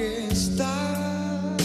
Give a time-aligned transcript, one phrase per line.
[0.00, 1.56] fiesta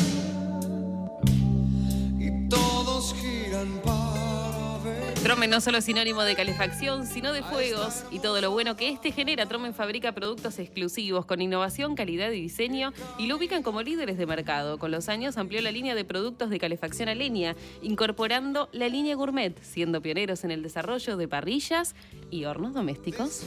[2.20, 5.14] y todos giran para ver.
[5.24, 8.90] Trome no solo es sinónimo de calefacción, sino de fuegos y todo lo bueno que
[8.90, 9.46] este genera.
[9.46, 14.26] Tromen fabrica productos exclusivos con innovación, calidad y diseño y lo ubican como líderes de
[14.26, 14.78] mercado.
[14.78, 19.16] Con los años amplió la línea de productos de calefacción a leña, incorporando la línea
[19.16, 21.96] gourmet, siendo pioneros en el desarrollo de parrillas
[22.30, 23.44] y hornos domésticos.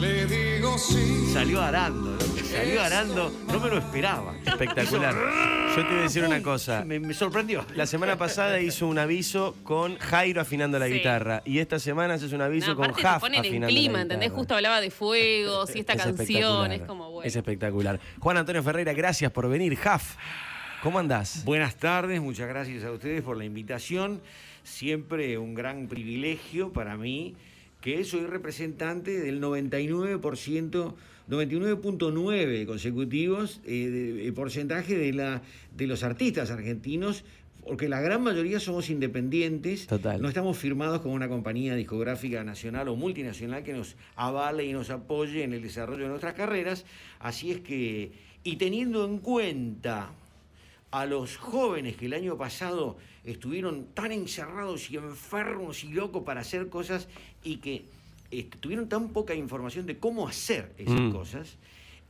[0.00, 1.28] Le digo sí.
[1.34, 4.34] Salió arando, loco, salió arando, no me lo esperaba.
[4.38, 5.14] Espectacular.
[5.76, 6.82] Yo te voy a decir una cosa.
[6.86, 7.66] Me, me sorprendió.
[7.74, 10.94] La semana pasada hizo un aviso con Jairo afinando la Sí.
[10.94, 11.42] guitarra.
[11.44, 14.28] Y esta semana haces un aviso No, con aparte Jaf ponen afinando clima, ¿entendés?
[14.28, 14.38] guitarra.
[14.38, 16.72] Justo hablaba de fuegos y esta Es canción espectacular.
[16.72, 17.28] es como bueno.
[17.28, 18.00] Es espectacular.
[18.20, 19.76] Juan Antonio Ferreira, gracias por venir.
[19.76, 20.16] Jaf,
[20.82, 21.44] ¿cómo andás?
[21.44, 24.22] Buenas tardes, muchas gracias a ustedes por la invitación.
[24.64, 27.36] Siempre un gran privilegio para mí
[27.80, 30.94] que soy representante del 99%,
[31.28, 35.42] 99.9 consecutivos eh, de, porcentaje de, la,
[35.76, 37.24] de los artistas argentinos,
[37.66, 40.20] porque la gran mayoría somos independientes, Total.
[40.22, 44.90] no estamos firmados con una compañía discográfica nacional o multinacional que nos avale y nos
[44.90, 46.86] apoye en el desarrollo de nuestras carreras,
[47.20, 48.12] así es que,
[48.42, 50.10] y teniendo en cuenta
[50.90, 52.96] a los jóvenes que el año pasado
[53.30, 57.08] estuvieron tan encerrados y enfermos y locos para hacer cosas
[57.44, 57.84] y que
[58.30, 61.12] eh, tuvieron tan poca información de cómo hacer esas Mm.
[61.12, 61.56] cosas,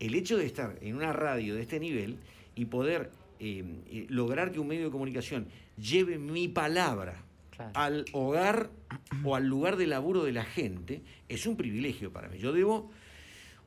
[0.01, 2.17] el hecho de estar en una radio de este nivel
[2.57, 5.47] y poder eh, eh, lograr que un medio de comunicación
[5.77, 7.23] lleve mi palabra
[7.55, 7.71] Claro.
[7.75, 8.71] al hogar
[9.25, 12.39] o al lugar de laburo de la gente, es un privilegio para mí.
[12.39, 12.91] Yo debo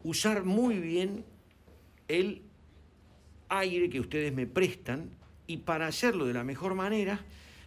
[0.03, 1.23] usar muy bien
[2.09, 2.41] el
[3.49, 5.09] aire que ustedes me prestan
[5.47, 7.19] y para hacerlo de la mejor manera,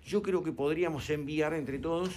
[0.04, 2.10] yo creo que podríamos enviar entre todos,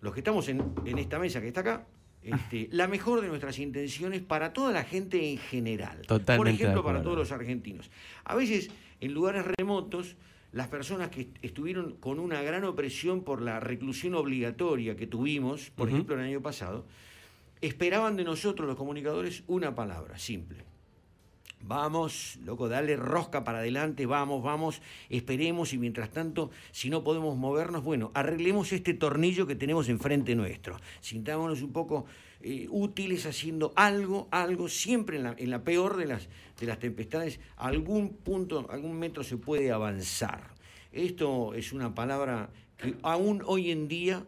[0.00, 1.86] los que estamos en, en esta mesa que está acá,
[2.22, 5.98] este, la mejor de nuestras intenciones para toda la gente en general.
[5.98, 7.90] Por Totalmente ejemplo, de para todos los argentinos.
[8.24, 8.70] A veces,
[9.00, 10.16] en lugares remotos,
[10.52, 15.88] las personas que estuvieron con una gran opresión por la reclusión obligatoria que tuvimos, por
[15.88, 16.86] ejemplo, el año pasado,
[17.60, 20.64] esperaban de nosotros, los comunicadores, una palabra simple.
[21.66, 27.36] Vamos, loco, dale rosca para adelante, vamos, vamos, esperemos y mientras tanto, si no podemos
[27.36, 30.76] movernos, bueno, arreglemos este tornillo que tenemos enfrente nuestro.
[31.00, 32.06] Sintámonos un poco
[32.40, 36.28] eh, útiles haciendo algo, algo, siempre en la, peor de las,
[36.60, 40.54] de las tempestades, algún punto, algún metro se puede avanzar.
[40.92, 44.24] Esto es una palabra que aún hoy en día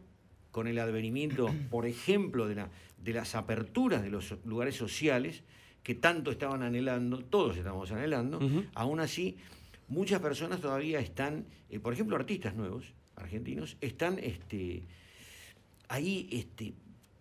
[0.50, 5.44] con el advenimiento, por ejemplo, de las aperturas de los lugares sociales
[5.88, 8.38] que tanto estaban anhelando, todos estamos anhelando,
[8.75, 9.38] aún así
[9.88, 14.82] muchas personas todavía están, eh, por ejemplo, artistas nuevos, argentinos, están este,
[15.88, 16.75] ahí este,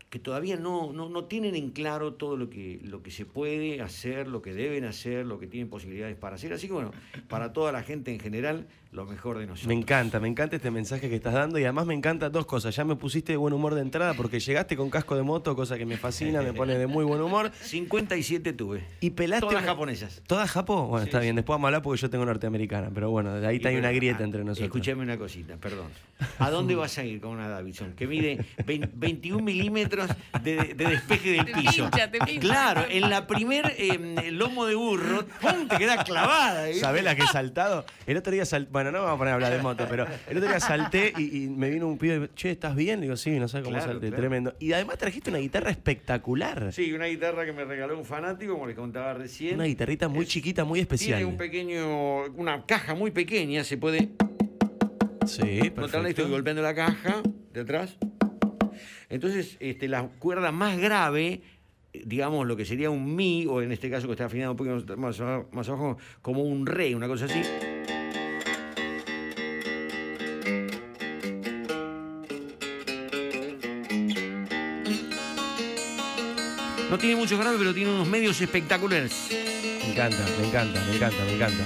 [0.10, 3.82] que todavía no, no, no tienen en claro todo lo que, lo que se puede
[3.82, 6.52] hacer, lo que deben hacer, lo que tienen posibilidades para hacer.
[6.52, 6.92] Así que bueno,
[7.30, 9.68] para toda la gente en general, lo mejor de nosotros.
[9.68, 12.76] Me encanta, me encanta este mensaje que estás dando y además me encantan dos cosas.
[12.76, 15.78] Ya me pusiste de buen humor de entrada porque llegaste con casco de moto, cosa
[15.78, 17.52] que me fascina, me pone de muy buen humor.
[17.62, 18.84] 57 tuve.
[19.00, 19.46] Y pelaste.
[19.48, 20.22] Todas una- japonesas.
[20.28, 20.88] ¿Todas japo?
[20.88, 21.24] Bueno, Sí, está sí.
[21.26, 23.78] bien, después vamos a hablar porque yo tengo norteamericana, pero bueno, de ahí está hay
[23.78, 24.66] una grieta entre nosotros.
[24.66, 25.88] Escuchame una cosita, perdón.
[26.40, 27.94] ¿A dónde vas a ir con una Davidson?
[27.94, 30.10] Que mide 20 21 milímetros
[30.44, 31.84] de, de despeje del Te piso.
[31.90, 32.40] pincha, te pincha.
[32.42, 35.68] Claro, en la primer eh, lomo de burro, ¡pum!
[35.68, 36.70] te queda clavada.
[36.70, 36.74] ¿eh?
[36.76, 37.86] ¿Sabés la que he saltado?
[38.08, 40.06] El otro día salté, bueno, no me vamos a poner a hablar de moto, pero
[40.30, 43.02] el otro día salté y, y me vino un pibe, che, ¿estás bien?
[43.02, 44.22] Digo, sí, no sé cómo Claro, salté, claro.
[44.22, 44.54] tremendo.
[44.60, 46.72] Y además trajiste una guitarra espectacular.
[46.74, 49.56] Sí, una guitarra que me regaló un fanático, como les contaba recién.
[49.56, 51.18] Una guitarrita muy Es- chiquita, muy especial.
[51.20, 54.10] Tiene un pequeño, una caja muy pequeña, se puede
[55.26, 56.30] Sí, Notarle, estoy perfecto.
[56.30, 57.22] golpeando la caja
[57.54, 57.98] de atrás.
[59.10, 61.42] Entonces, este, la cuerda más grave,
[61.94, 64.98] digamos lo que sería un mi, o en este caso que está afinado un poquito
[64.98, 67.42] más, abajo- más abajo, como un re, una cosa así.
[76.98, 79.28] No tiene mucho grave, pero tiene unos medios espectaculares.
[79.30, 81.64] Me encanta, me encanta, me encanta, me encanta.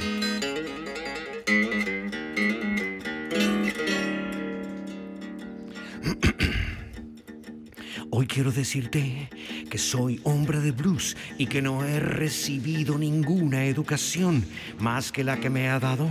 [8.12, 9.30] Hoy quiero decirte
[9.70, 14.44] que soy hombre de blues y que no he recibido ninguna educación
[14.80, 16.10] más que la que me ha dado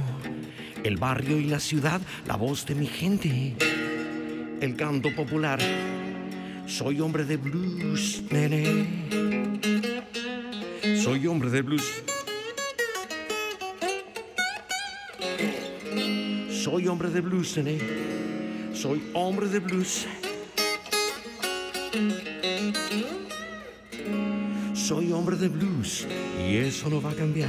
[0.82, 3.54] el barrio y la ciudad, la voz de mi gente,
[4.62, 5.60] el canto popular.
[6.70, 8.86] Soy hombre de blues, nene.
[11.02, 12.02] Soy hombre de blues.
[16.50, 17.78] Soy hombre de blues, nene.
[18.72, 20.06] Soy hombre de blues.
[24.90, 26.04] soy hombre de blues
[26.48, 27.48] y eso no va a cambiar.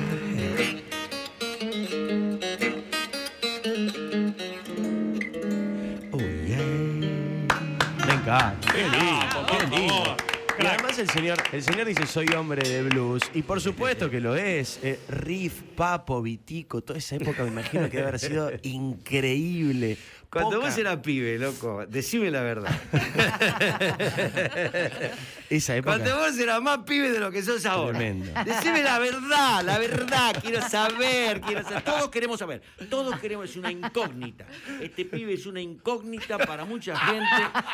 [8.73, 10.17] Qué lindo, qué lindo.
[10.59, 14.19] Y además el señor, el señor dice soy hombre de blues y por supuesto que
[14.21, 14.79] lo es.
[14.83, 19.97] Eh, Riff, Papo, Vitico, toda esa época me imagino que debe haber sido increíble.
[20.29, 22.79] Cuando Poca- vos eras pibe, loco, decime la verdad.
[25.51, 25.97] esa época.
[25.97, 27.97] Cuando vos eras más pibe de lo que sos ahora.
[27.97, 28.31] Tremendo.
[28.45, 30.35] Decime la verdad, la verdad.
[30.41, 31.83] Quiero saber, quiero saber.
[31.83, 32.61] Todos queremos saber.
[32.89, 34.45] Todos queremos, es una incógnita.
[34.79, 37.25] Este pibe es una incógnita para mucha gente.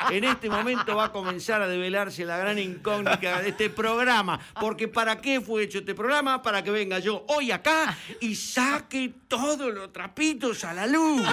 [0.09, 4.39] En este momento va a comenzar a develarse la gran incógnita de este programa.
[4.59, 6.41] Porque ¿para qué fue hecho este programa?
[6.41, 11.27] Para que venga yo hoy acá y saque todos los trapitos a la luz.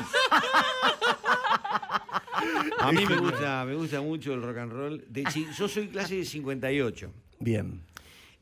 [2.78, 5.04] A mí me gusta, me gusta mucho el rock and roll.
[5.08, 7.10] De chi- yo soy clase de 58.
[7.40, 7.80] Bien.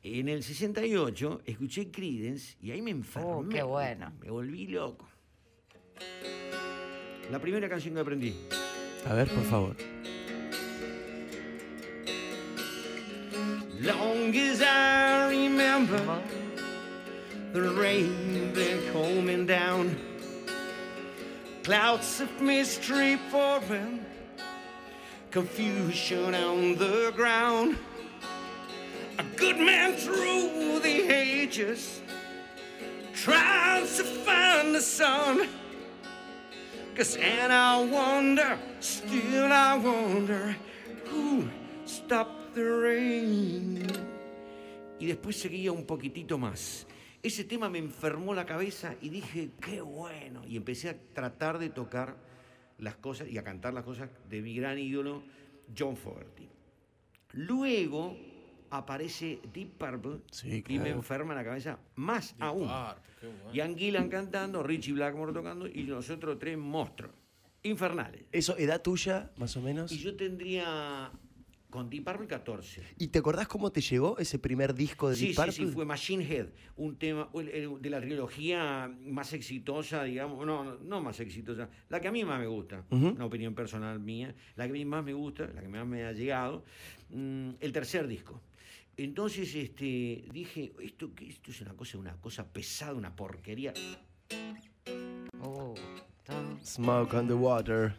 [0.03, 3.29] En el 68 escuché Creedence y ahí me enfermé.
[3.31, 4.13] Oh, qué bueno.
[4.21, 5.09] Me volví loco.
[7.31, 8.35] La primera canción que aprendí.
[9.09, 9.77] A ver, por favor.
[13.81, 16.01] Long as I remember
[17.53, 19.97] the rain been coming down,
[21.63, 24.05] clouds of mystery pouring,
[25.31, 27.77] confusion on the ground.
[29.19, 32.03] A good man through the ages
[33.15, 35.49] tries to find the sun.
[36.97, 40.57] Cause and I wonder, still I wonder,
[41.05, 41.49] who
[41.85, 43.87] stopped the rain?
[45.01, 46.87] Y después seguía un poquitito más.
[47.23, 50.43] Ese tema me enfermó la cabeza y dije, qué bueno.
[50.47, 52.17] Y empecé a tratar de tocar
[52.79, 55.23] las cosas y a cantar las cosas de mi gran ídolo,
[55.77, 56.49] John Fogerty.
[57.33, 58.17] Luego
[58.71, 62.69] aparece Deep Purple Sí, y me enferma la cabeza más aún.
[63.53, 67.15] Ian Gillan cantando, Richie Blackmore tocando y nosotros tres monstruos
[67.63, 68.25] infernales.
[68.33, 69.93] ¿Eso, edad tuya, más o menos?
[69.93, 71.13] Y yo tendría
[71.73, 72.83] con Deep Purple 14.
[72.99, 75.53] ¿Y te acordás cómo te llegó ese primer disco de Sí, Deep sí, Purple?
[75.53, 76.47] sí, fue Machine Head,
[76.77, 82.09] un tema de la trilogía más exitosa, digamos, no, no, no más exitosa, la que
[82.09, 85.15] a mí más me gusta, una opinión personal mía, la que a mí más me
[85.15, 86.63] gusta, la que más me ha llegado,
[87.09, 88.41] mm, el tercer disco.
[88.95, 93.73] Entonces este, dije, esto, esto es una cosa, una cosa pesada, una porquería.
[95.41, 95.75] Oh.
[96.63, 97.95] Smoke on the Water.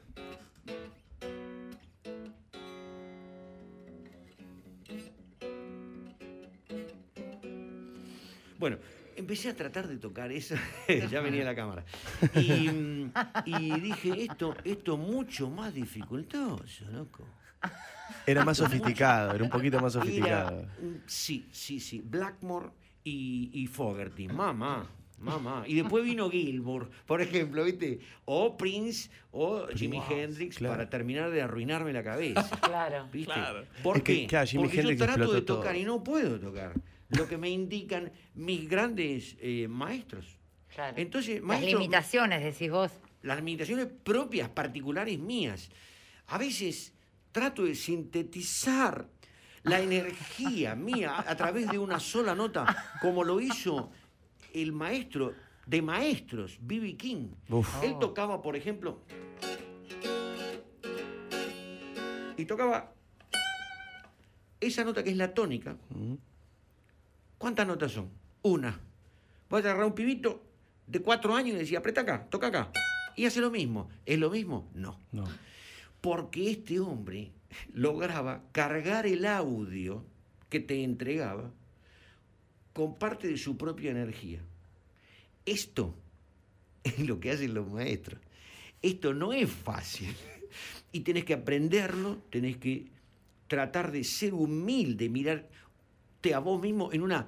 [8.63, 8.77] Bueno,
[9.17, 10.55] empecé a tratar de tocar eso,
[11.11, 11.83] ya venía la cámara.
[12.33, 13.11] Y, mm,
[13.43, 17.27] y dije, esto, esto mucho más dificultoso, loco.
[18.25, 20.65] Era más sofisticado, era un poquito más sofisticado.
[21.05, 21.99] sí, sí, sí.
[22.05, 22.69] Blackmore
[23.03, 24.29] y, y Fogerty.
[24.29, 24.87] Mamá,
[25.19, 25.63] mamá.
[25.67, 27.99] Y después vino Gilmour, por ejemplo, ¿viste?
[28.25, 30.73] O Prince o Jimi Hendrix claro.
[30.75, 32.49] para terminar de arruinarme la cabeza.
[32.61, 33.07] Claro.
[33.11, 33.33] ¿Viste?
[33.33, 33.65] Claro.
[33.83, 34.27] ¿Por Es que, qué?
[34.27, 35.81] claro, Porque Hendrix yo trato de tocar todo.
[35.81, 36.73] y no puedo tocar.
[37.09, 40.37] Lo que me indican mis grandes eh, maestros.
[40.73, 40.97] Claro.
[40.97, 42.91] Entonces, Las maestros, limitaciones, decís vos.
[43.21, 45.69] las limitaciones propias, particulares mías.
[46.27, 46.93] A veces
[47.31, 49.07] trato de sintetizar
[49.63, 52.65] la energía mía a través de una sola nota,
[53.01, 53.91] como lo hizo
[54.53, 55.33] el maestro
[55.65, 56.95] de maestros, B.B.
[56.95, 57.29] King.
[57.49, 57.83] Uf.
[57.83, 58.99] Él tocaba, por ejemplo,
[62.37, 62.93] y tocaba
[64.59, 65.75] esa nota que es la tónica.
[67.37, 68.09] ¿Cuántas notas son?
[68.41, 68.79] Una.
[69.49, 70.41] Voy a agarrar un pibito
[70.87, 72.71] de cuatro años y decía, aprieta acá, toca acá.
[73.15, 73.89] Y hace lo mismo.
[74.05, 74.69] ¿Es lo mismo?
[74.73, 74.99] No.
[75.11, 75.25] No.
[76.01, 77.31] Porque este hombre
[77.73, 80.03] lograba cargar el audio
[80.49, 81.51] que te entregaba
[82.73, 84.39] con parte de su propia energía.
[85.45, 85.95] Esto
[86.83, 88.19] es lo que hacen los maestros.
[88.81, 90.13] Esto no es fácil.
[90.91, 92.87] Y tenés que aprenderlo, tenés que
[93.47, 97.27] tratar de ser humilde, mirarte a vos mismo en una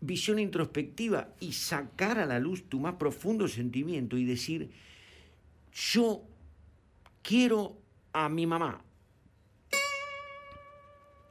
[0.00, 4.70] visión introspectiva y sacar a la luz tu más profundo sentimiento y decir,
[5.72, 6.22] yo
[7.22, 7.76] quiero
[8.12, 8.82] a mi mamá.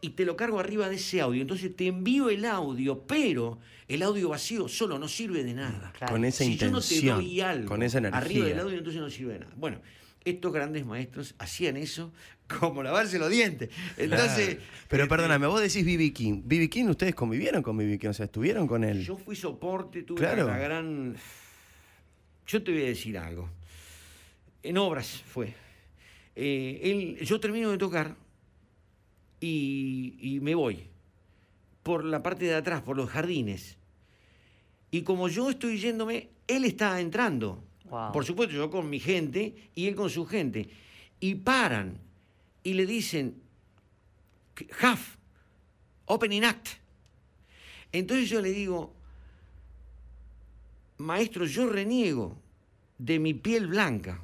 [0.04, 1.42] Y te lo cargo arriba de ese audio.
[1.42, 5.94] Entonces te envío el audio, pero el audio vacío solo no sirve de nada.
[5.98, 6.12] Claro.
[6.14, 8.20] Con esa si yo no intención, te doy algo con esa energía.
[8.20, 9.54] arriba del audio, entonces no sirve de nada.
[9.56, 9.80] Bueno,
[10.26, 12.12] estos grandes maestros hacían eso
[12.60, 13.70] como lavarse los dientes.
[13.98, 14.62] Entonces, Claro.
[14.90, 16.12] Pero este, perdóname, vos decís B.B.
[16.12, 16.42] King.
[16.44, 16.70] B.B.
[16.70, 17.98] King, ¿ustedes convivieron con B.B.
[17.98, 18.10] King?
[18.10, 19.04] O sea, ¿estuvieron con él?
[19.06, 20.48] Yo fui soporte, tuve Claro.
[20.48, 21.16] la gran.
[22.46, 23.50] Yo te voy a decir algo.
[24.64, 25.54] En obras fue.
[26.36, 28.16] Eh, él, yo termino de tocar
[29.46, 30.88] y, y me voy.
[31.84, 33.78] por la parte de atrás, por los jardines.
[34.90, 37.62] Y como yo estoy yéndome, él está entrando.
[37.90, 38.14] Wow.
[38.14, 40.70] Por supuesto, yo con mi gente y él con su gente.
[41.20, 42.00] Y paran
[42.64, 43.42] y le dicen,
[44.80, 45.18] Half,
[46.06, 46.70] opening act.
[47.92, 48.94] Entonces yo le digo,
[50.98, 52.38] maestro, yo reniego
[52.98, 54.22] de mi piel blanca,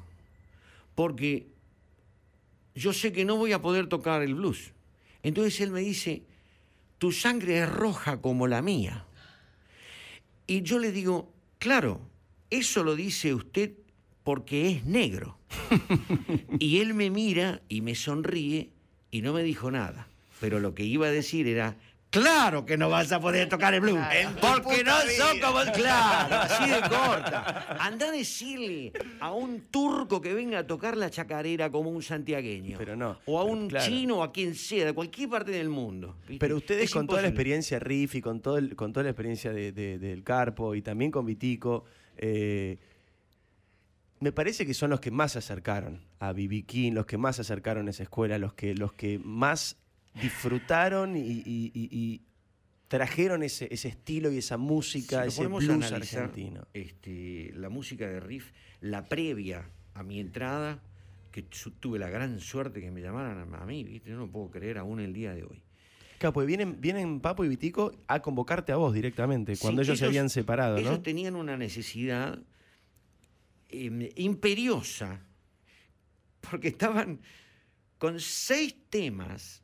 [0.94, 1.48] porque
[2.74, 4.72] yo sé que no voy a poder tocar el blues.
[5.22, 6.22] Entonces él me dice,
[6.98, 9.06] tu sangre es roja como la mía.
[10.46, 12.00] Y yo le digo, claro,
[12.50, 13.72] eso lo dice usted
[14.24, 15.38] porque es negro.
[16.58, 18.70] y él me mira y me sonríe
[19.10, 20.08] y no me dijo nada.
[20.40, 21.76] Pero lo que iba a decir era,
[22.10, 23.98] claro que no vas a poder tocar el blues.
[24.40, 25.60] Porque no son como...
[25.72, 27.76] Claro, así de corta.
[27.80, 32.76] Anda a decirle a un turco que venga a tocar la chacarera como un santiagueño.
[32.78, 33.86] Pero no, O a un claro.
[33.86, 36.16] chino o a quien sea, de cualquier parte del mundo.
[36.28, 36.38] ¿viste?
[36.38, 39.10] Pero ustedes Es con toda la experiencia riff y con, todo el- con toda la
[39.10, 41.84] experiencia de- de- del Carpo y también con Vitico,
[42.16, 42.78] eh,
[44.20, 46.64] me parece que son los que más se acercaron a B.B.
[46.64, 49.78] King, los que más se acercaron a esa escuela, los que, los que más
[50.14, 52.22] disfrutaron y, y- y- y
[52.88, 56.66] trajeron ese, ese estilo y esa música, Si ese a blues analizar, argentino.
[56.74, 58.50] Este, la música de Riff,
[58.80, 60.82] la previa a mi entrada,
[61.30, 61.42] que
[61.78, 64.10] tuve la gran suerte que me llamaran a, mí, ¿viste?
[64.10, 65.62] no lo puedo creer aún el día de hoy.
[66.18, 69.98] Claro, pues vienen, vienen Papo y Vitico a convocarte a vos directamente, cuando Sí, ellos,
[70.00, 71.00] se habían separado, Ellos ¿no?
[71.00, 72.40] tenían una necesidad
[73.68, 75.20] eh, imperiosa,
[76.50, 77.20] porque estaban
[77.98, 79.62] con seis temas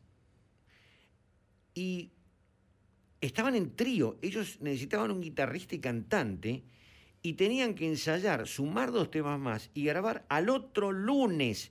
[1.76, 2.11] y
[3.21, 4.18] estaban en trío.
[4.23, 6.64] Ellos necesitaban un guitarrista y cantante
[7.23, 11.71] y tenían que ensayar, sumar dos temas más y grabar al otro lunes.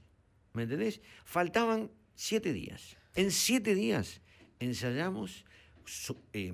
[0.53, 1.01] ¿Me entendés?
[1.25, 2.97] Faltaban siete días.
[3.15, 4.21] En siete días
[4.59, 5.43] ensayamos,
[6.33, 6.53] eh,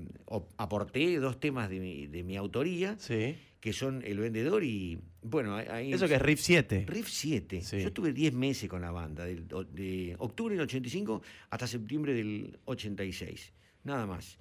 [0.57, 3.35] aporté dos temas de mi, de mi autoría, Sí.
[3.61, 6.83] Que son El Vendedor y, bueno, ahí- Eso que es Riff 7.
[6.87, 7.61] Riff 7.
[7.61, 7.79] Sí.
[7.79, 12.57] Yo estuve 10 meses con la banda, del- de octubre del 85 hasta septiembre del
[12.65, 13.53] 86.
[13.83, 14.37] Nada más.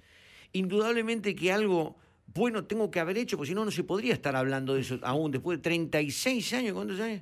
[0.53, 1.95] Indudablemente que algo
[2.33, 4.99] bueno tengo que haber hecho, porque si no, no se podría estar hablando de eso
[5.03, 6.73] aún después de 36 años.
[6.73, 7.21] ¿Cuántos años?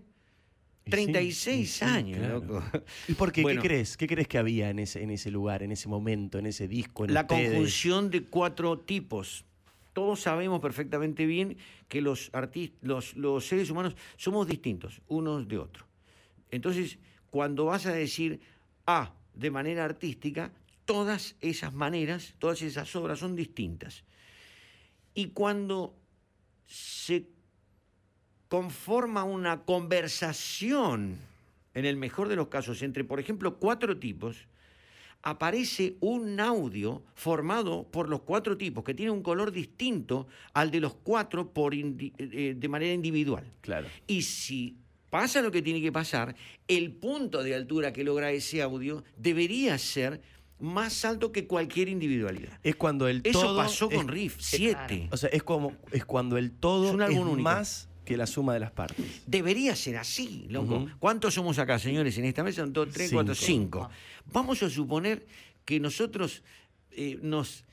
[0.86, 2.34] Y sí, 36 y sí, años, claro.
[2.40, 2.64] loco.
[3.10, 3.42] ¿Y por qué?
[3.42, 3.62] Bueno.
[3.62, 3.98] ¿Qué crees?
[3.98, 7.04] ¿Qué crees que había en ese, en ese lugar, en ese momento, en ese disco?
[7.06, 7.50] En La ustedes?
[7.52, 9.44] conjunción de cuatro tipos.
[10.00, 11.58] Todos sabemos perfectamente bien
[11.90, 12.32] que los,
[12.82, 15.86] los, seres humanos somos distintos unos de otros.
[16.52, 18.40] Entonces, cuando vas a decir
[18.86, 20.54] A de manera artística,
[20.86, 24.06] todas esas maneras, todas esas obras son distintas.
[25.14, 25.94] Y cuando
[26.66, 27.28] se
[28.48, 31.18] conforma una conversación,
[31.74, 34.48] en el mejor de los casos, entre, por ejemplo, cuatro tipos,
[35.22, 40.80] aparece un audio formado por los cuatro tipos, que tiene un color distinto al de
[40.80, 43.44] los cuatro por eh, de manera individual.
[43.62, 43.88] Claro.
[44.08, 44.78] Y si
[45.10, 46.36] pasa lo que tiene que pasar,
[46.68, 50.22] el punto de altura que logra ese audio debería ser
[50.60, 52.60] más alto que cualquier individualidad.
[52.64, 53.58] Es cuando el Eso todo.
[53.58, 55.10] pasó con Riff es- 7.
[55.12, 58.60] O sea, es como es cuando el todo Es un más que la suma de
[58.60, 59.22] las partes.
[59.28, 60.88] Debería ser así, loco.
[60.98, 62.18] ¿Cuántos somos acá, señores?
[62.18, 63.88] En esta mesa son dos, tres, cuatro, Cinco.
[63.88, 63.90] cinco.
[64.34, 65.28] Vamos a suponer
[65.64, 66.42] que nosotros
[66.90, 67.66] eh, nos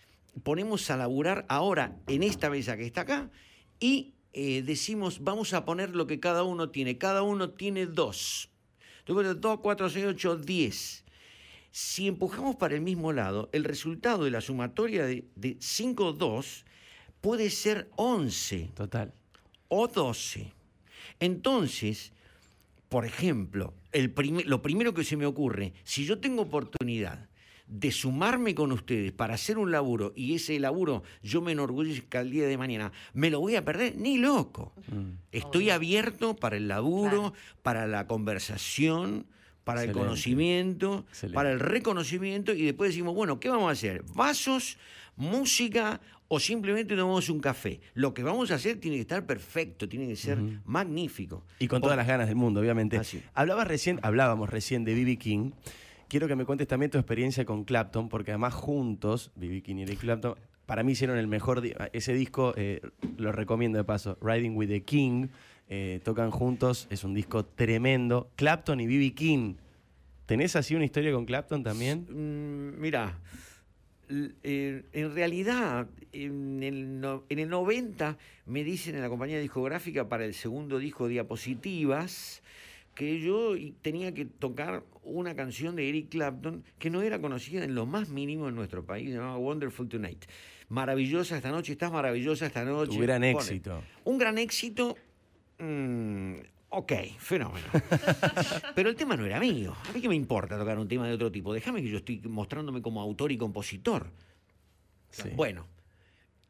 [0.43, 3.31] ponemos a laburar ahora en esta mesa que está acá
[3.81, 6.99] y eh, decimos, vamos a poner lo que cada uno tiene.
[6.99, 8.51] Cada uno tiene dos.
[9.07, 11.03] Entonces, dos, cuatro, seis, ocho, diez.
[11.71, 16.65] Si empujamos para el mismo lado, el resultado de la sumatoria de, de 5, 2
[17.23, 19.15] puede ser 11 Total.
[19.69, 20.53] O 12.
[21.21, 22.13] Entonces,
[22.89, 24.13] por ejemplo, el
[24.47, 27.29] lo primero que se me ocurre, si yo tengo oportunidad
[27.67, 32.31] de sumarme con ustedes para hacer un laburo y ese laburo yo me enorgullezca el
[32.31, 34.73] día de mañana, me lo voy a perder ni loco.
[34.87, 35.19] Mm.
[35.33, 35.75] Estoy Obvio.
[35.75, 37.35] abierto para el laburo, Claro.
[37.63, 39.27] para la conversación,
[39.65, 41.35] para el conocimiento, Excelente.
[41.35, 44.05] para el reconocimiento y después decimos, bueno, ¿qué vamos a hacer?
[44.15, 44.79] ¿Vasos,
[45.17, 47.81] música o simplemente tomamos un café?
[47.95, 51.45] Lo que vamos a hacer tiene que estar perfecto, tiene que ser magnífico.
[51.59, 52.97] Y con O- todas las ganas del mundo, obviamente.
[52.99, 53.23] Así.
[53.35, 55.17] Hablabas recién, hablábamos recién de B.B.
[55.19, 55.51] King.
[56.09, 59.63] Quiero que me cuentes también tu experiencia con Clapton, porque además juntos, B.B.
[59.63, 60.35] King y Eric Clapton,
[60.67, 61.61] para mí hicieron el mejor.
[61.61, 62.81] di- Ese disco, eh,
[63.19, 65.29] lo recomiendo de paso, Riding with the King.
[65.69, 68.31] eh, tocan juntos, es un disco tremendo.
[68.37, 69.15] Clapton y B.B.
[69.15, 69.55] King.
[70.27, 72.07] ¿Tenés así una historia con Clapton también?
[72.09, 73.19] Mm, Mira,
[74.09, 80.09] eh, en realidad, en el, no- en el 90 me dicen en la compañía discográfica
[80.09, 82.43] para el segundo disco Diapositivas,
[82.95, 87.75] que yo tenía que tocar una canción de Eric Clapton que no era conocida en
[87.75, 90.25] lo más mínimo en nuestro país, se llamaba Wonderful Tonight.
[90.69, 92.97] Maravillosa esta noche, estás maravillosa esta noche.
[92.97, 93.83] Un gran éxito.
[94.05, 94.97] Un gran éxito.
[95.59, 96.35] mm,
[96.79, 97.67] ok, fenómeno.
[98.75, 99.75] Pero el tema no era mío.
[99.89, 101.53] A mí qué me importa tocar un tema de otro tipo.
[101.55, 104.11] Déjame que yo estoy mostrándome como autor y compositor.
[105.11, 105.31] Sí.
[105.35, 105.67] Bueno,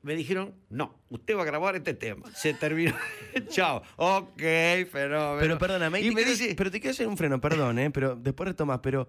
[0.02, 2.30] me dijeron, no, usted va a grabar este tema.
[2.34, 2.94] Se terminó.
[3.48, 3.82] Chao.
[3.96, 4.40] Ok,
[4.90, 5.36] fenómeno.
[5.40, 7.90] Pero perdóname, y te me quiero- dice, pero te quiero hacer un freno, perdón, ¿eh?
[7.90, 9.06] pero después retomas, pero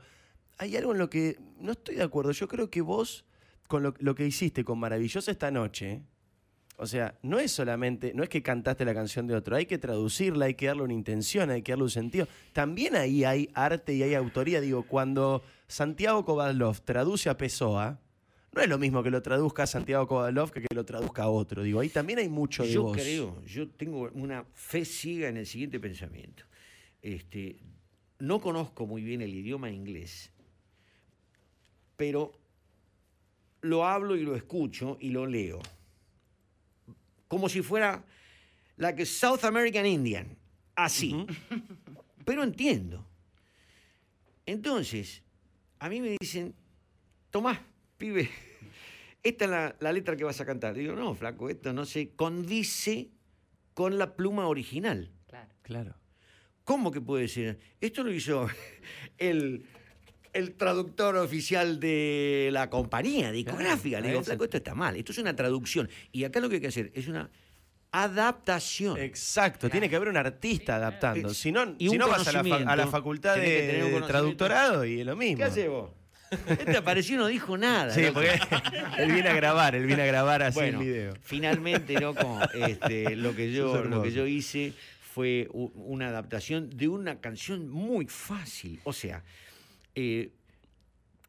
[0.57, 2.31] hay algo en lo que no estoy de acuerdo.
[2.31, 3.25] Yo creo que vos,
[3.67, 6.01] con lo, lo que hiciste con Maravillosa esta noche,
[6.79, 9.79] o sea, no es solamente, no es que cantaste la canción de otro, hay que
[9.79, 12.27] traducirla, hay que darle una intención, hay que darle un sentido.
[12.53, 14.61] También ahí hay arte y hay autoría.
[14.61, 17.99] Digo, cuando Santiago Kovalov traduce a Pessoa,
[18.53, 21.29] no es lo mismo que lo traduzca a Santiago Kovalov que que lo traduzca a
[21.29, 21.63] otro.
[21.63, 22.97] Digo, ahí también hay mucho de yo vos.
[22.97, 26.43] creo, yo tengo una fe ciega en el siguiente pensamiento.
[27.01, 27.57] Este,
[28.19, 30.31] no conozco muy bien el idioma inglés,
[31.95, 32.33] pero
[33.61, 35.59] lo hablo y lo escucho y lo leo.
[37.27, 38.03] Como si fuera
[38.77, 40.37] la que South American Indian,
[40.75, 41.25] así.
[42.25, 43.05] Pero entiendo.
[44.45, 45.23] Entonces,
[45.79, 46.55] a mí me dicen,
[47.29, 47.59] Tomás,
[47.97, 48.29] pibe,
[49.23, 50.73] esta es la, la letra que vas a cantar.
[50.73, 53.11] Digo, no, flaco, esto no se condice
[53.73, 55.11] con la pluma original.
[55.27, 55.49] Claro.
[55.61, 55.95] Claro.
[56.63, 57.59] ¿Cómo que puede ser?
[57.79, 58.47] Esto lo hizo
[59.17, 59.65] el,
[60.37, 63.99] el traductor oficial de la compañía discográfica.
[63.99, 64.95] Le digo, flaco, esto está mal.
[64.95, 65.89] Esto es una traducción.
[66.11, 67.29] Y acá lo que hay que hacer es una
[67.91, 68.97] adaptación.
[68.97, 71.33] Exacto, tiene que haber un artista adaptando.
[71.33, 74.85] Si no, y si un no vas a la, fa- a la facultad de, traductorado
[74.85, 75.37] y es lo mismo.
[75.37, 75.91] ¿Qué hace vos?
[76.47, 77.93] Este apareció y no dijo nada.
[77.93, 78.15] Sí, loco.
[78.15, 78.37] porque
[78.97, 81.13] él viene a grabar, él viene a grabar así Bueno, el video.
[81.21, 87.21] finalmente, loco, este, lo, que yo, lo que yo hice fue una adaptación de una
[87.21, 88.81] canción muy fácil.
[88.83, 89.23] O sea,
[89.99, 90.31] eh,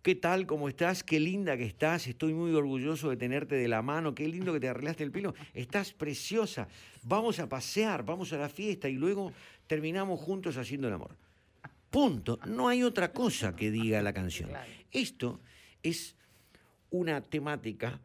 [0.02, 0.46] ¿qué tal?
[0.46, 1.02] ¿Cómo estás?
[1.02, 2.06] Qué linda que estás.
[2.06, 4.14] Estoy muy orgulloso de tenerte de la mano.
[4.14, 5.34] Qué lindo que te arreglaste el pelo.
[5.54, 6.68] Estás preciosa.
[7.02, 9.32] Vamos a pasear, vamos a la fiesta y luego
[9.66, 11.16] terminamos juntos haciendo el amor.
[11.88, 12.38] Punto.
[12.46, 14.50] No hay otra cosa que diga la canción.
[14.90, 15.40] Esto
[15.82, 16.14] es
[16.90, 17.98] una temática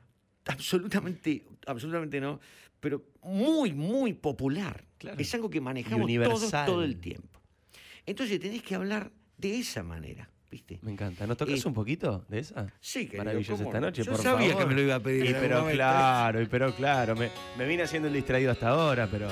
[0.45, 2.39] absolutamente, absolutamente no,
[2.79, 4.85] pero muy, muy popular.
[4.97, 5.19] Claro.
[5.19, 7.41] Es algo que manejamos todos todo el tiempo.
[8.05, 10.79] Entonces tenés que hablar de esa manera, ¿viste?
[10.83, 11.25] Me encanta.
[11.27, 12.67] ¿No tocas Eh, un poquito de esa?
[12.79, 13.85] Sí, querido, Maravillosa ¿cómo esta no?
[13.87, 14.63] noche, Yo por sabía favor.
[14.63, 17.15] que me lo iba a pedir Y pero claro, y pero claro.
[17.15, 19.27] Me, me vine haciendo el distraído hasta ahora, pero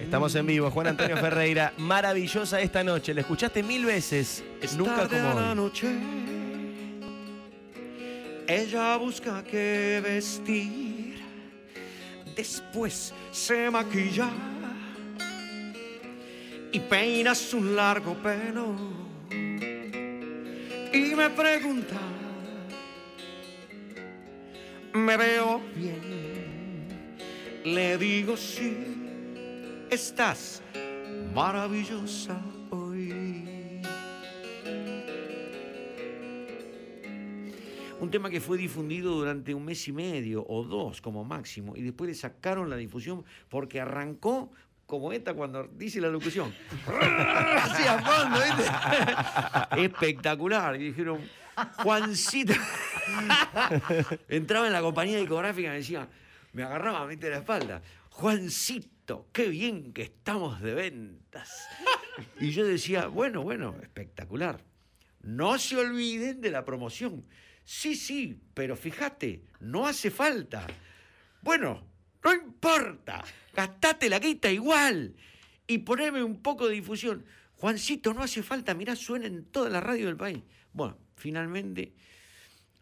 [0.00, 0.70] estamos en vivo.
[0.70, 3.12] Juan Antonio Ferreira, maravillosa esta noche.
[3.14, 4.42] La escuchaste mil veces.
[4.62, 5.56] Es Nunca como a la hoy.
[5.56, 5.88] noche.
[8.48, 11.16] Ella busca qué vestir.
[12.36, 14.28] Después se maquilla
[16.70, 18.74] y peina su largo pelo.
[20.96, 22.00] Y me pregunta,
[24.94, 26.88] ¿me veo bien?
[27.66, 28.74] Le digo sí,
[29.90, 30.62] estás
[31.34, 33.82] maravillosa hoy.
[38.00, 41.82] Un tema que fue difundido durante un mes y medio o dos como máximo y
[41.82, 44.50] después le sacaron la difusión porque arrancó
[44.86, 46.54] como esta cuando dice la locución.
[46.86, 49.82] Así a fondo, ¿viste?
[49.84, 50.76] Espectacular.
[50.76, 51.20] Y dijeron,
[51.78, 52.52] Juancito.
[54.28, 56.08] Entraba en la compañía discográfica y me decía,
[56.52, 57.30] me agarraba ¿viste?
[57.30, 57.82] la espalda.
[58.10, 61.68] Juancito, qué bien que estamos de ventas.
[62.40, 64.64] Y yo decía, bueno, bueno, espectacular.
[65.20, 67.26] No se olviden de la promoción.
[67.62, 70.66] Sí, sí, pero fíjate, no hace falta.
[71.42, 71.86] Bueno,
[72.26, 73.24] no importa.
[73.54, 75.14] Gastate la guita igual.
[75.68, 77.24] Y poneme un poco de difusión.
[77.54, 78.74] Juancito, no hace falta.
[78.74, 80.42] Mirá, suena en toda la radio del país.
[80.72, 81.92] Bueno, finalmente,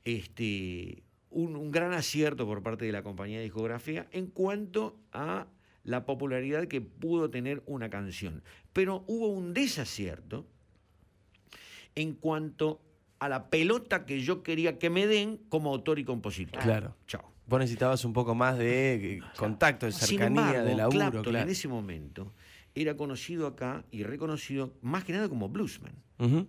[0.02, 5.46] este, un, un gran acierto por parte de la compañía de discografía en cuanto a
[5.85, 8.42] la popularidad que pudo tener una canción.
[8.72, 10.46] Pero hubo un desacierto
[11.94, 12.80] en cuanto
[13.18, 16.62] a la pelota que yo quería que me den como autor y compositor.
[16.62, 16.96] Claro.
[17.07, 17.34] Chao.
[17.46, 21.42] Vos necesitabas un poco más de eh, contacto, de cercanía, embargo, de laburo, Clapton claro.
[21.44, 22.33] en ese momento
[22.74, 25.94] era conocido acá y reconocido más que nada como bluesman,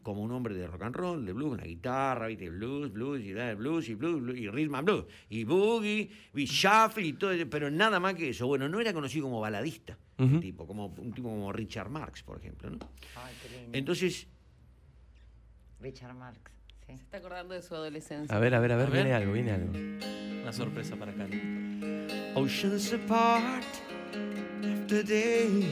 [0.01, 2.49] como un hombre de rock and roll, de blues, una guitarra, ¿viste?
[2.49, 7.05] blues, blues, y blues, y blues, blues, y rhythm and blues, y boogie, y shuffle,
[7.05, 8.47] y todo, eso, pero nada más que eso.
[8.47, 10.39] Bueno, no era conocido como baladista, Ujú.
[10.39, 12.71] tipo, como, un tipo como Richard Marx, por ejemplo.
[12.71, 12.77] ¿no?
[13.15, 13.77] Ay, qué lindo.
[13.77, 14.27] Entonces,
[15.79, 16.39] Richard Marx.
[16.87, 16.97] Sí.
[16.97, 18.35] Se está acordando de su adolescencia.
[18.35, 19.03] A ver, a ver, a ver, A ver.
[19.03, 19.73] viene algo, viene algo.
[20.45, 21.41] Una sorpresa para Cali.
[22.35, 23.63] Oceans apart
[24.63, 25.67] after day.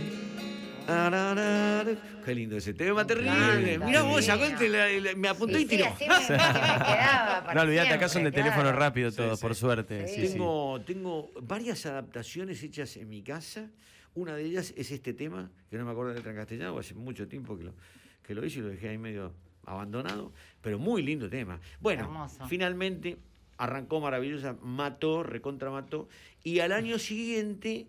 [0.88, 1.96] Ararara.
[2.26, 3.78] Qué lindo ese tema, terrible.
[3.78, 5.86] Mirá vos, la- la- me apuntó Sí, y sí, tiró.
[5.90, 9.54] así me, así me quedaba para No olvidate, acá son de teléfono rápido todos, por
[9.54, 10.06] suerte.
[10.06, 13.70] Tengo, tengo varias adaptaciones hechas en mi casa.
[14.16, 16.96] Una de ellas es este tema, que no me acuerdo de letra en castellano, hace
[16.96, 17.76] mucho tiempo que lo,
[18.24, 19.36] que lo hice y lo dejé ahí medio
[19.68, 20.34] abandonado,
[20.64, 21.60] pero muy lindo tema.
[21.80, 22.48] Bueno, Hermoso.
[22.48, 23.18] finalmente
[23.64, 26.10] arrancó maravillosa, mató, recontra mató,
[26.44, 27.88] y al año siguiente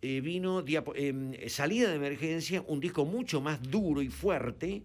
[0.00, 4.84] eh, vino eh, Salida de Emergencia, un disco mucho más duro y fuerte,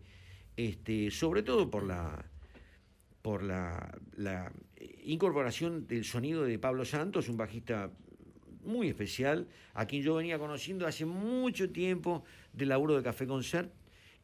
[0.58, 2.25] este, sobre todo por la,
[3.21, 3.93] por la,
[5.03, 7.89] incorporación del sonido de Pablo Santos, un bajista
[8.63, 13.71] muy especial, a quien yo venía conociendo hace mucho tiempo del laburo de Café Concert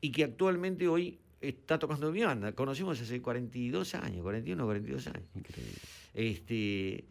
[0.01, 2.51] y que actualmente hoy está tocando mi banda.
[2.53, 5.23] Conocimos hace 42 años, 41 o 42 años.
[5.35, 5.73] Increíble.
[6.13, 7.03] Este,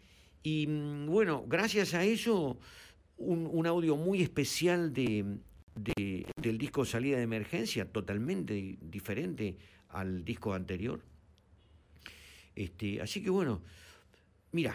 [0.42, 2.59] y mm, bueno, gracias a eso,
[3.18, 5.38] un, un audio muy especial de,
[5.75, 9.57] de- del disco Salida de Emergencia, totalmente di- diferente
[9.90, 11.01] al disco anterior.
[12.57, 13.62] Este, así que bueno,
[14.53, 14.75] mira,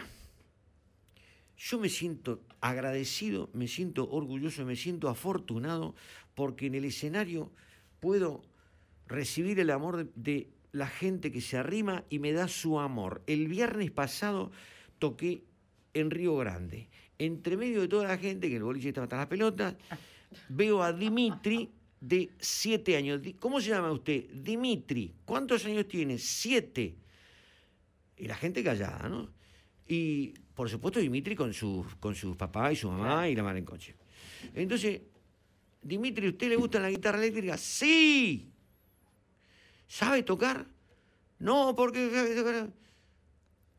[1.56, 5.94] yo me siento agradecido, me siento orgulloso, me siento afortunado
[6.34, 7.50] porque en el escenario
[8.00, 8.42] puedo
[9.10, 13.22] recibir el amor de, la gente que se arrima y me da su amor.
[13.26, 14.52] El viernes pasado
[14.98, 15.42] toqué
[15.94, 16.88] en Río Grande.
[17.18, 19.74] Entre medio de toda la gente, que el boliche estaba hasta las pelotas,
[20.48, 21.70] veo a Dimitri
[22.00, 23.20] de siete años.
[23.38, 24.30] ¿Cómo se llama usted?
[24.30, 25.12] Dimitri.
[25.24, 26.16] ¿Cuántos años tiene?
[26.16, 26.96] Siete.
[28.16, 29.28] Y la gente callada, ¿no?
[29.88, 33.58] Y por supuesto Dimitri con sus, con sus papás y su mamá y la madre
[33.58, 33.96] en coche.
[34.54, 35.00] Entonces,
[35.82, 37.56] Dimitri, ¿usted le gusta la guitarra eléctrica?
[37.56, 38.49] Sí.
[39.90, 40.68] ¿Sabe tocar?
[41.40, 42.10] No, porque...
[42.12, 42.70] sabe tocar.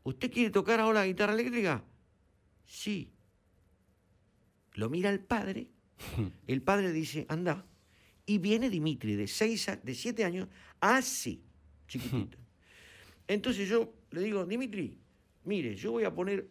[0.04, 1.82] ¿Usted quiere tocar ahora la guitarra eléctrica?
[2.66, 3.10] Sí.
[4.74, 5.70] Lo mira el padre.
[6.46, 7.64] El padre dice, anda.
[8.26, 10.48] Y viene Dimitri, de seis, a- de siete años,
[10.80, 11.42] así,
[11.88, 12.36] chiquitito.
[13.26, 14.98] Entonces yo le digo, Dimitri,
[15.44, 16.46] mire, yo voy a poner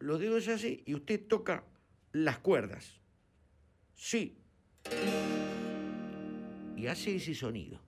[0.00, 1.62] los dedos así y usted toca
[2.12, 2.92] las cuerdas.
[3.94, 4.36] Sí.
[6.76, 7.85] Y hace ese sonido.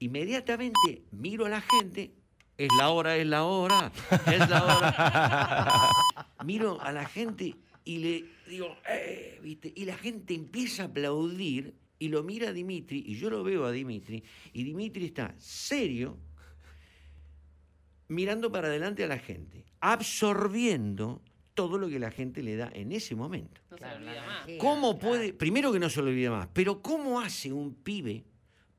[0.00, 2.12] Inmediatamente miro a la gente,
[2.58, 3.92] es la hora, es la hora,
[4.26, 5.90] es la hora.
[6.44, 9.72] miro a la gente y le digo, "Eh", ¿viste?
[9.74, 13.64] Y la gente empieza a aplaudir y lo mira a Dimitri, y yo lo veo
[13.64, 16.18] a Dimitri, y Dimitri está serio,
[18.08, 21.22] mirando para adelante a la gente, absorbiendo
[21.54, 23.60] todo lo que la gente le da en ese momento.
[23.70, 24.48] No se Claro, olvida más.
[24.58, 25.08] ¿Cómo claro.
[25.08, 28.24] puede, primero que no se lo olvide más, pero cómo hace un pibe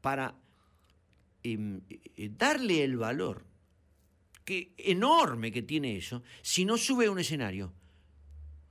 [0.02, 0.36] para
[1.48, 3.46] eh, darle el valor
[4.44, 7.72] que, enorme que tiene eso si no sube a un escenario?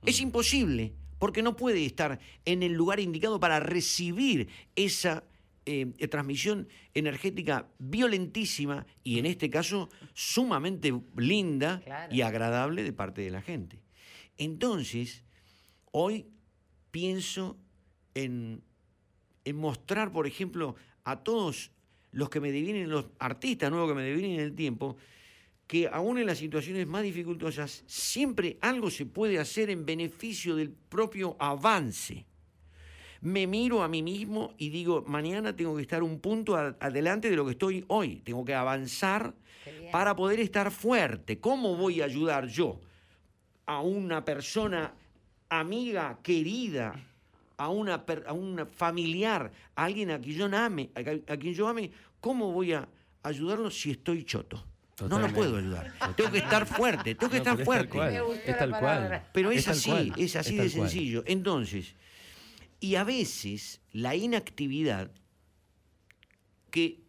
[0.05, 5.23] Es imposible, porque no puede estar en el lugar indicado para recibir esa
[5.65, 12.13] eh, transmisión energética violentísima y en este caso sumamente linda Claro.
[12.13, 13.79] y agradable de parte de la gente.
[14.37, 15.23] Entonces,
[15.91, 16.27] hoy
[16.91, 17.57] pienso
[18.13, 18.61] en,
[19.43, 21.71] en mostrar, por ejemplo, a todos
[22.15, 24.95] los que me divinen, los artistas nuevos que me divinen en el tiempo,
[25.67, 30.69] que aún en las situaciones más dificultosas, siempre algo se puede hacer en beneficio del
[30.71, 32.25] propio avance.
[33.21, 37.29] Me miro a mí mismo y digo, mañana tengo que estar un punto a- adelante
[37.29, 38.21] de lo que estoy hoy.
[38.23, 39.33] Tengo que avanzar
[39.91, 41.39] para poder estar fuerte.
[41.39, 42.79] ¿Cómo voy a ayudar yo
[43.65, 44.93] a una persona
[45.49, 46.93] amiga, querida,
[47.57, 51.67] a una, a una familiar, a alguien a quien yo ame, a, a quien yo
[51.67, 51.91] ame?
[52.19, 52.87] ¿Cómo voy a
[53.23, 54.65] ayudarlo si estoy choto?
[55.09, 55.93] No lo puedo ayudar.
[56.15, 58.19] Tengo que estar fuerte, tengo que No, estar pero es tal fuerte.
[58.21, 59.23] cual, es tal cual.
[59.33, 60.69] Pero es, así, cual, es así de cual.
[60.71, 61.23] sencillo.
[61.27, 61.95] Entonces,
[62.79, 65.11] y a veces la inactividad,
[66.71, 67.01] que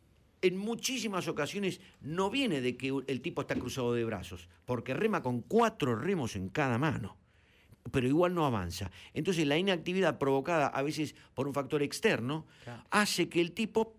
[0.42, 5.22] en muchísimas ocasiones no viene de que el tipo está cruzado de brazos, porque rema
[5.22, 7.16] con cuatro remos en cada mano,
[7.90, 8.90] pero igual no avanza.
[9.14, 12.82] Entonces la inactividad provocada a veces por un factor externo Claro.
[12.90, 13.96] hace que el tipo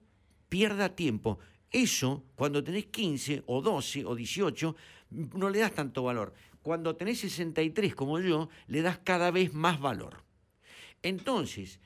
[0.50, 1.39] pierda tiempo.
[1.71, 4.76] Eso, cuando tenés 15 o 12 o 18,
[5.12, 6.34] no le das tanto valor.
[6.62, 10.23] Cuando tenés 63 como yo, le das cada vez más valor.
[11.02, 11.80] Entonces,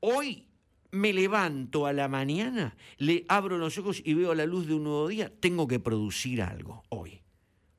[0.00, 0.46] hoy
[0.90, 4.84] me levanto a la mañana, le abro los ojos y veo la luz de un
[4.84, 7.20] nuevo día, tengo que producir algo hoy.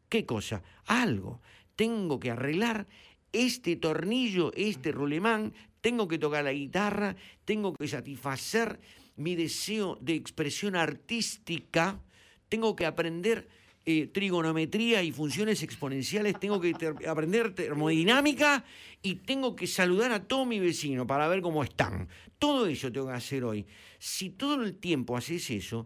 [0.09, 0.61] ¿Qué cosa?
[0.85, 1.41] Algo.
[1.75, 2.87] Tengo que arreglar
[3.31, 8.79] este tornillo, este rulemán, tengo que tocar la guitarra, tengo que satisfacer
[9.15, 11.99] mi deseo de expresión artística,
[12.47, 13.47] tengo que aprender
[13.85, 16.73] eh, trigonometría y funciones exponenciales, tengo que
[17.07, 18.63] aprender termodinámica
[19.01, 22.07] y tengo que saludar a todo mi vecino para ver cómo están.
[22.39, 23.65] Todo eso tengo que hacer hoy.
[23.99, 25.85] Si todo el tiempo haces eso,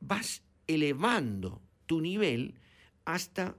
[0.00, 2.54] vas elevando tu nivel
[3.06, 3.56] hasta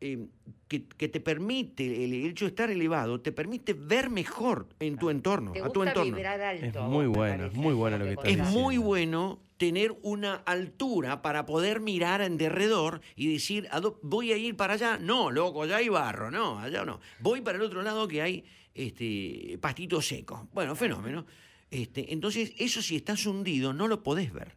[0.00, 0.26] eh,
[0.68, 5.10] que, que te permite, el hecho de estar elevado, te permite ver mejor en tu
[5.10, 6.14] entorno, ¿Te a tu entorno.
[6.14, 6.66] vibrar alto?
[6.66, 11.20] Es muy bueno, es muy bueno lo que estás Es muy bueno tener una altura
[11.20, 14.98] para poder mirar en derredor y decir, "¿A dó- voy a ir para allá.
[14.98, 17.00] No, loco, allá hay barro, no, allá no.
[17.20, 20.48] Voy para el otro lado que hay este, pastito seco.
[20.52, 21.26] Bueno, fenómeno.
[21.72, 24.54] Este, entonces, eso si estás hundido, no lo podés ver.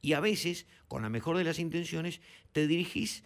[0.00, 2.22] Y a veces, con la mejor de las intenciones,
[2.52, 3.24] te dirigís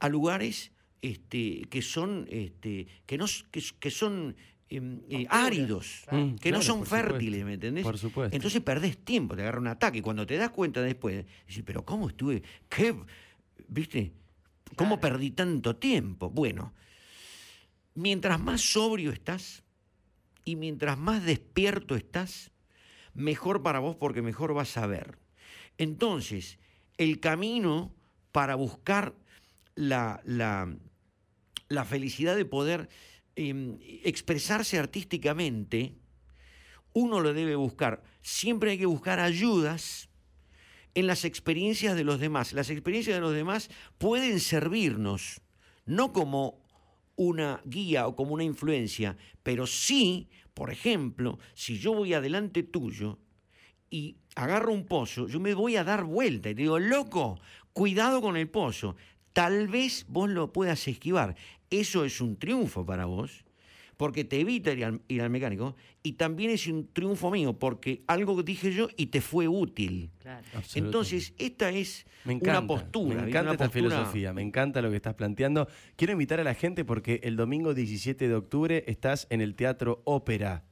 [0.00, 0.70] a lugares
[1.02, 4.36] este, que son, este, que no, que, que son
[4.68, 6.26] em, eh, áridos, claro.
[6.26, 7.08] Mm, que no son supuesto.
[7.08, 7.84] fértiles, ¿me entendés?
[7.84, 8.34] Por supuesto.
[8.34, 9.98] Entonces perdés tiempo, te agarra un ataque.
[9.98, 12.42] Y cuando te das cuenta después, dices, pero ¿cómo estuve?
[12.68, 12.94] ¿Qué?
[13.68, 14.12] ¿Viste?
[14.76, 16.30] ¿Cómo perdí tanto tiempo?
[16.30, 16.74] Bueno,
[17.94, 19.64] mientras más sobrio estás
[20.44, 22.50] y mientras más despierto estás,
[23.14, 25.18] mejor para vos porque mejor vas a ver.
[25.78, 26.58] Entonces,
[26.96, 27.94] el camino
[28.32, 29.14] para buscar
[29.78, 30.76] la, la,
[31.68, 32.88] la felicidad de poder
[33.36, 35.94] em, expresarse artísticamente,
[36.92, 38.02] uno lo debe buscar.
[38.20, 40.08] Siempre hay que buscar ayudas
[40.94, 42.52] en las experiencias de los demás.
[42.54, 45.42] Las experiencias de los demás pueden servirnos,
[45.86, 46.60] no como
[47.14, 53.20] una guía o como una influencia, pero sí, por ejemplo, si yo voy adelante tuyo
[53.90, 57.38] y agarro un pozo, yo me voy a dar vuelta y te digo, loco,
[57.72, 58.96] cuidado con el pozo.
[59.38, 61.36] Tal vez vos lo puedas esquivar.
[61.70, 63.44] Eso es un triunfo para vos,
[63.96, 68.02] porque te evita ir al, ir al mecánico, y también es un triunfo mío, porque
[68.08, 70.10] algo que dije yo y te fue útil.
[70.18, 70.44] Claro.
[70.74, 73.22] Entonces, esta es Me encanta, una postura.
[73.22, 75.68] Me encanta esta postura- filosofía, me encanta lo que estás planteando.
[75.94, 80.02] Quiero invitar a la gente porque el domingo 17 de octubre estás en el Teatro
[80.04, 80.64] Ópera.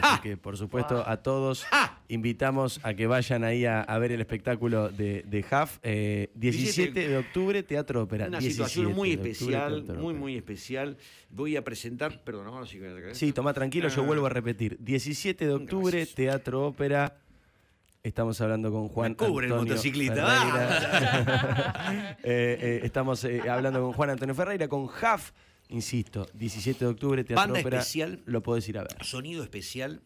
[0.00, 1.66] Así que, por supuesto, a todos
[2.08, 5.78] invitamos a que vayan ahí a, a ver el espectáculo de, de Huff.
[5.82, 8.26] Eh, 17 de octubre, Teatro Ópera.
[8.28, 10.96] Una 17 situación muy octubre, especial, muy, muy especial.
[11.30, 14.06] Voy a presentar, perdón, ahora sí que voy a sacar Sí, toma tranquilo, yo Ah.
[14.06, 14.76] vuelvo a repetir.
[14.80, 16.14] 17 de octubre, Gracias.
[16.14, 17.16] Teatro Ópera.
[18.02, 20.26] Estamos hablando con Juan Me cubre el Antonio motociclista.
[20.26, 22.16] Ferreira.
[22.24, 25.30] Eh, eh, estamos eh, hablando con Juan Antonio Ferreira, con Jaf,
[25.72, 27.78] insisto, 17 de octubre, Teatro Banda Ópera.
[27.78, 28.22] especial.
[28.26, 29.04] Lo podés ir a ver.
[29.04, 30.00] Sonido especial.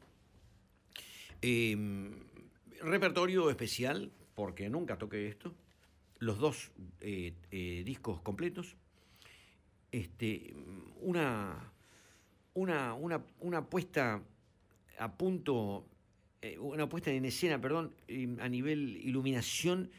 [1.42, 1.76] eh,
[2.83, 5.55] repertorio especial, porque nunca toqué esto.
[6.18, 8.76] Los dos eh, eh, discos completos.
[9.92, 10.55] Este,
[11.00, 11.72] una,
[12.55, 14.22] una, una, una puesta
[14.98, 15.87] a punto,
[16.42, 19.90] eh, una puesta en escena, perdón, eh, a nivel iluminación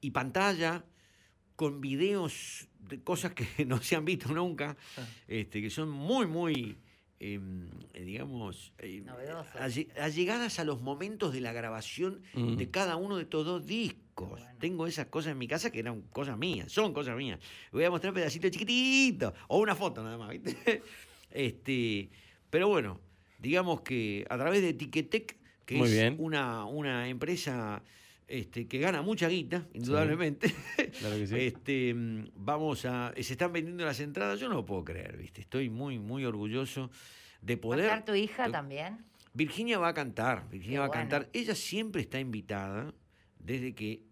[0.00, 0.84] y pantalla,
[1.60, 4.78] con videos de cosas que no se han visto nunca,
[5.28, 6.78] este, que son muy, muy,
[7.18, 7.38] eh,
[8.02, 9.04] digamos, eh,
[10.00, 12.56] allegadas a los momentos de la grabación Mm.
[12.56, 14.30] de cada uno de estos dos discos.
[14.30, 14.46] bueno.
[14.58, 17.38] Tengo esas cosas en mi casa que eran cosas mías, son cosas mías.
[17.72, 20.82] Voy a mostrar pedacitos chiquititos, o una foto nada más, ¿viste?
[21.30, 22.08] Este,
[22.48, 22.98] pero bueno,
[23.38, 26.16] digamos que a través de Ticketek, que Muy es bien.
[26.18, 27.82] Una, una empresa
[28.30, 30.54] este, que gana mucha guita, indudablemente.
[30.98, 31.34] Claro que sí.
[31.38, 33.12] Este, mm, vamos a.
[33.20, 35.40] Se están vendiendo las entradas, yo no lo puedo creer, ¿viste?
[35.40, 36.90] Estoy muy, muy orgulloso
[37.42, 37.84] de ¿Va a poder.
[37.86, 39.04] estar tu hija to- también?
[39.32, 41.28] Virginia va a cantar, Virginia Qué va a cantar.
[41.32, 42.92] Ella siempre está invitada
[43.38, 44.02] desde que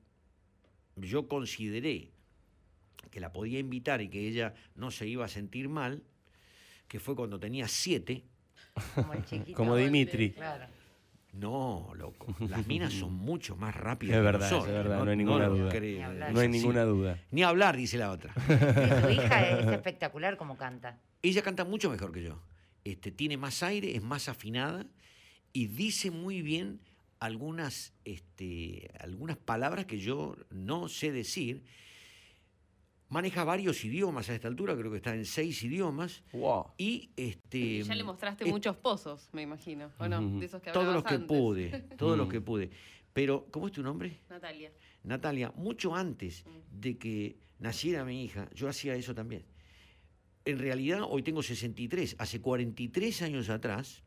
[0.96, 2.10] yo consideré
[3.10, 6.02] que la podía invitar y que ella no se iba a sentir mal,
[6.86, 8.24] que fue cuando tenía siete.
[8.94, 9.56] Como el chiquito.
[9.56, 10.30] Como Dimitri.
[10.32, 10.66] Claro.
[11.32, 12.34] No, loco.
[12.40, 14.16] Las minas son mucho más rápidas.
[14.16, 15.70] Es que verdad, nosotros, es verdad, no hay ninguna lo duda.
[15.70, 16.28] creo, Ni hablar.
[16.30, 17.18] es No hay ninguna duda.
[17.30, 18.32] Ni hablar, dice la otra.
[18.46, 20.98] Sí, tu hija es espectacular como canta.
[21.22, 22.40] Ella canta mucho mejor que yo.
[22.84, 24.86] Este, tiene más aire, es más afinada
[25.52, 26.80] y dice muy bien
[27.20, 31.62] algunas, este, algunas palabras que yo no sé decir.
[33.10, 36.22] Maneja varios idiomas a esta altura, creo que está en seis idiomas.
[36.32, 36.72] Wow.
[36.76, 40.38] Y este, Ya le mostraste es- muchos pozos, me imagino, ¿o no?
[40.38, 41.26] De esos que todos los que antes.
[41.28, 42.30] pude, todos los Mm.
[42.30, 42.70] que pude.
[43.14, 44.18] Pero, ¿cómo es tu nombre?
[44.28, 44.70] Natalia.
[45.04, 49.44] Natalia, mucho antes de que naciera mi hija, yo hacía eso también.
[50.44, 52.14] En realidad, hoy tengo 63.
[52.18, 54.02] Hace 43 años atrás,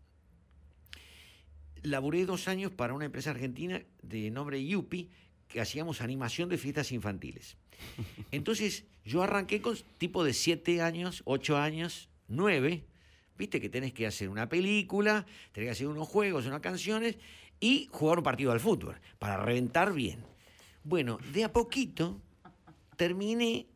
[1.82, 5.10] laburé dos años para una empresa argentina de nombre Yupi,
[5.52, 7.58] que hacíamos animación de fiestas infantiles.
[8.32, 12.86] Entonces, yo arranqué con tipo de 7 años, 8 años, 9.
[13.38, 17.18] Viste que tenés que hacer una película, tenés que hacer unos juegos, unas canciones
[17.60, 20.24] y jugar un partido al fútbol para reventar bien.
[20.84, 22.22] Bueno, de a poquito
[22.98, 23.68] terminé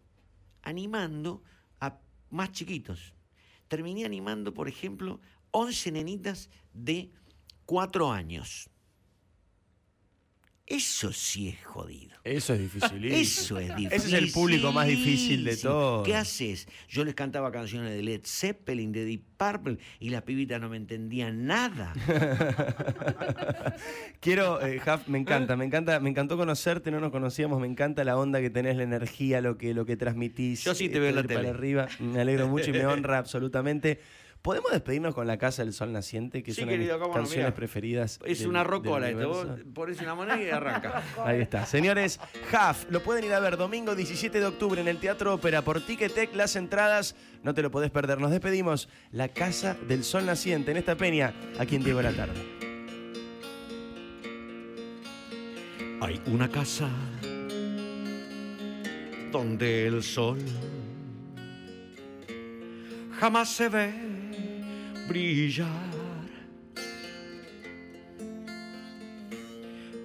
[0.62, 1.44] animando
[1.80, 1.98] a
[2.30, 3.14] más chiquitos.
[3.68, 5.20] Terminé animando, por ejemplo,
[5.52, 7.10] 11 nenitas de
[7.66, 8.70] 4 años.
[10.68, 12.18] Eso sí es jodido.
[12.24, 13.06] Eso es difícil.
[13.06, 13.94] Eso es difícil.
[13.94, 16.04] Ese es el público más difícil de todos.
[16.04, 16.68] ¿Qué haces?
[16.90, 20.78] Yo les cantaba canciones de Led Zeppelin, de Deep Purple, y las pibitas no me
[20.78, 21.94] entendían nada.
[24.20, 28.04] Quiero, eh, Jaf, me encanta, me encanta, me encantó conocerte, no nos conocíamos, me encanta
[28.04, 30.64] la onda que tenés, la energía, lo que, lo que transmitís.
[30.64, 31.50] Yo sí te veo en la para tele.
[31.50, 31.88] arriba.
[32.00, 34.00] Me alegro mucho y me honra absolutamente.
[34.46, 37.10] ¿Podemos despedirnos con La Casa del Sol Naciente, que Sí, es una de mis no,
[37.12, 38.20] canciones preferidas?
[38.24, 39.58] Es del- una rocola esto.
[39.66, 41.02] Vos una moneda y arranca.
[41.26, 41.66] Ahí está.
[41.66, 42.20] Señores,
[42.52, 45.82] Jaf, lo pueden ir a ver domingo 17 de octubre en el Teatro Ópera por
[45.84, 46.36] Ticketek.
[46.36, 48.22] Las entradas no te lo podés perder.
[48.22, 48.88] Nos despedimos.
[49.12, 52.40] La Casa del Sol Naciente en esta peña, aquí en Diego la Tarde.
[56.02, 56.88] Hay una casa
[59.32, 60.38] donde el sol
[63.20, 63.92] jamás se ve
[65.08, 65.70] brillar.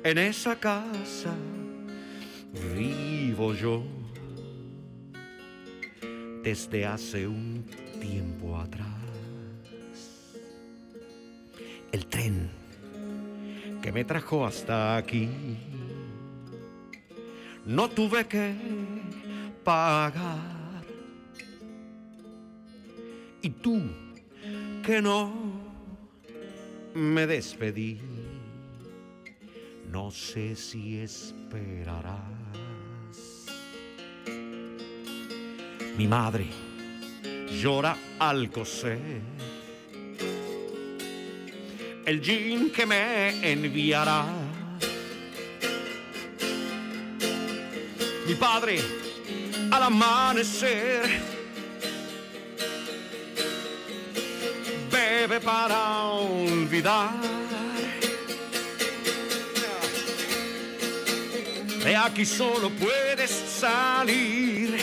[0.03, 1.35] En esa casa
[2.75, 3.83] vivo yo
[6.43, 7.65] desde hace un
[8.01, 8.87] tiempo atrás.
[11.93, 12.49] El tren
[13.83, 15.29] que me trajo hasta aquí.
[17.67, 18.55] No tuve que
[19.65, 20.61] pagar.
[23.43, 23.83] Y tú,
[24.91, 25.33] que no
[26.95, 28.01] me despedí,
[29.89, 32.17] no sé si esperarás.
[35.97, 36.49] Mi madre
[37.63, 38.99] llora al coser
[42.05, 44.27] el jean que me enviará.
[48.27, 48.81] Mi padre
[49.71, 51.40] al amanecer
[55.39, 57.11] para olvidar.
[61.85, 64.77] De aquí solo puedes salir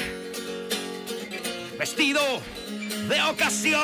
[1.78, 2.22] vestido
[3.10, 3.82] de ocasión.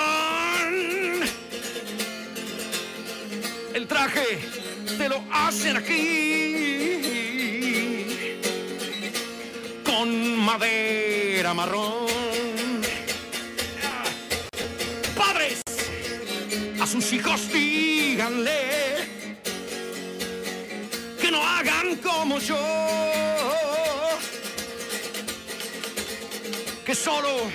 [3.74, 4.40] El traje
[4.98, 6.94] te lo hacen aquí
[9.84, 12.03] con madera marrón.
[16.94, 18.62] Sus hijos díganle
[21.20, 22.56] que no hagan como yo.
[26.86, 27.50] Que solo,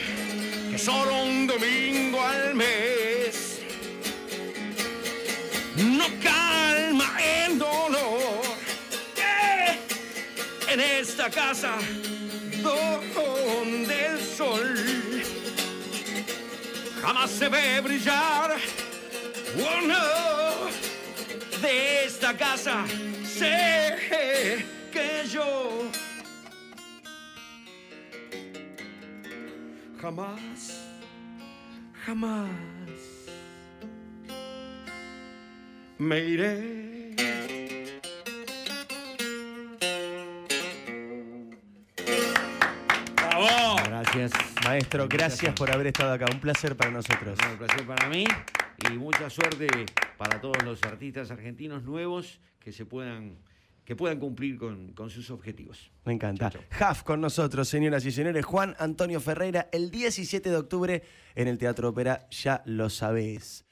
[0.73, 3.61] que solo un domingo al mes
[5.77, 8.43] no calma el dolor.
[9.19, 9.79] Eh,
[10.73, 11.77] En esta casa
[12.61, 15.23] donde el sol
[17.01, 18.78] jamás se ve brillar.
[19.61, 22.85] Oh no, de esta casa
[23.25, 23.97] sé
[24.93, 25.91] que yo
[30.01, 30.81] jamás,
[32.07, 32.49] jamás
[35.99, 37.17] me iré.
[43.17, 43.77] ¡Bravo!
[43.85, 44.33] Gracias.
[44.65, 46.27] Maestro, gracias por haber estado acá.
[46.31, 47.37] Un placer para nosotros.
[47.51, 48.25] Un placer para mí
[48.93, 49.69] y mucha suerte
[50.17, 53.39] para todos los artistas argentinos nuevos que se puedan
[53.85, 55.91] que puedan cumplir con, con sus objetivos.
[56.05, 56.51] Me encanta.
[56.51, 58.45] Chau, Jaf con nosotros, señoras y señores.
[58.45, 61.03] Juan Antonio Ferreira, el 17 de octubre
[61.35, 63.68] en el Teatro Ópera, ya lo sabés.